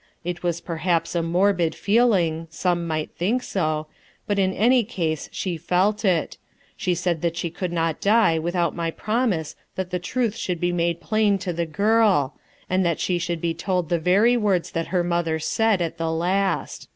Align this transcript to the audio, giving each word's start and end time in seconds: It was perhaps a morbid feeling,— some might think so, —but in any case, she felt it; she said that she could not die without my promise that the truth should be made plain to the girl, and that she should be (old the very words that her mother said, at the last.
It 0.23 0.41
was 0.41 0.61
perhaps 0.61 1.13
a 1.13 1.21
morbid 1.21 1.75
feeling,— 1.75 2.47
some 2.49 2.87
might 2.87 3.11
think 3.11 3.43
so, 3.43 3.85
—but 4.25 4.39
in 4.39 4.51
any 4.51 4.83
case, 4.83 5.29
she 5.31 5.57
felt 5.57 6.03
it; 6.03 6.39
she 6.75 6.95
said 6.95 7.21
that 7.21 7.37
she 7.37 7.51
could 7.51 7.71
not 7.71 8.01
die 8.01 8.39
without 8.39 8.75
my 8.75 8.89
promise 8.89 9.55
that 9.75 9.91
the 9.91 9.99
truth 9.99 10.35
should 10.35 10.59
be 10.59 10.73
made 10.73 11.01
plain 11.01 11.37
to 11.37 11.53
the 11.53 11.67
girl, 11.67 12.33
and 12.67 12.83
that 12.83 12.99
she 12.99 13.19
should 13.19 13.41
be 13.41 13.55
(old 13.67 13.89
the 13.89 13.99
very 13.99 14.35
words 14.35 14.71
that 14.71 14.87
her 14.87 15.03
mother 15.03 15.37
said, 15.37 15.83
at 15.83 15.99
the 15.99 16.11
last. 16.11 16.89